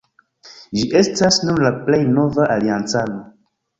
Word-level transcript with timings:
Ĝi 0.77 0.85
estas 1.01 1.37
nun 1.49 1.61
la 1.67 1.73
plej 1.85 1.99
nova 2.17 2.49
aliancano. 2.57 3.21